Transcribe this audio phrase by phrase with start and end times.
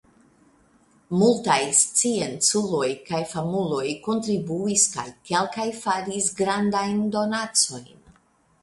[1.17, 7.91] Multaj scienculoj kaj famuloj kontribuis kaj kelkaj faris grandajn donacojn.